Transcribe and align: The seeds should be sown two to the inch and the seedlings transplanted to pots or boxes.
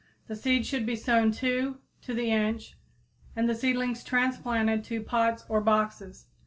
The 0.25 0.35
seeds 0.35 0.67
should 0.67 0.87
be 0.87 0.95
sown 0.95 1.29
two 1.31 1.77
to 2.01 2.15
the 2.15 2.31
inch 2.31 2.75
and 3.35 3.47
the 3.47 3.53
seedlings 3.53 4.03
transplanted 4.03 4.83
to 4.85 5.03
pots 5.03 5.45
or 5.47 5.61
boxes. 5.61 6.25